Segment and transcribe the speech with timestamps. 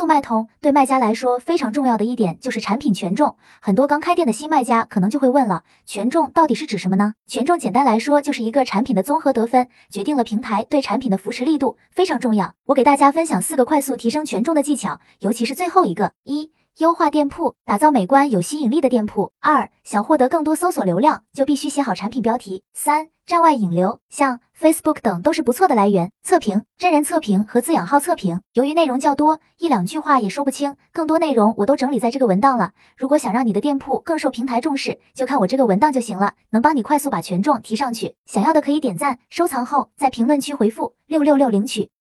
[0.00, 3.36] 速卖通对卖家来说非常重要的一点就是产品权重。
[3.60, 7.12] 很多刚开店的新卖家可能就会问了，权重到底是指什么呢？
[7.26, 12.54] 权重简单来说就是一个产品的综合得分，决定了平台对产品的扶持力度，非常重要。
[12.64, 23.08] 我给大家分享四个快速提升权重的技巧，尤其是最后一个：一、优化店铺，打造美观有吸引力的店铺；二、想获得更多搜索流量，就必须写好产品标题；三。
[23.26, 26.10] 站外引流，像 Facebook 等都是不错的来源。
[26.24, 32.72] 测评、真人测评和自养号测评，由于内容较多，一两句话也说不清，更多内容我都整理在这个文档了。
[32.96, 38.16] 如果想让你的店铺更受平台重视，就看我这个文档就行了，能帮你快速把权重提上去。
[38.26, 41.90] 想要的可以点赞收藏后，在评论区回复六六六领取。